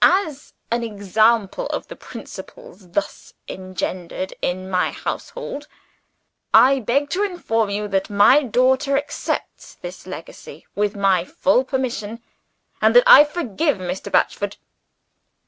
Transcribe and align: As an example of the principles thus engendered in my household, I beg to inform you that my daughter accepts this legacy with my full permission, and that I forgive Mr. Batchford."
As 0.03 0.53
an 0.71 0.81
example 0.81 1.67
of 1.67 1.87
the 1.87 1.95
principles 1.95 2.89
thus 2.89 3.35
engendered 3.47 4.33
in 4.41 4.67
my 4.67 4.89
household, 4.89 5.67
I 6.55 6.79
beg 6.79 7.11
to 7.11 7.21
inform 7.21 7.69
you 7.69 7.87
that 7.89 8.09
my 8.09 8.41
daughter 8.41 8.97
accepts 8.97 9.75
this 9.75 10.07
legacy 10.07 10.65
with 10.73 10.95
my 10.95 11.23
full 11.23 11.63
permission, 11.63 12.23
and 12.81 12.95
that 12.95 13.03
I 13.05 13.23
forgive 13.23 13.77
Mr. 13.77 14.11
Batchford." 14.11 14.57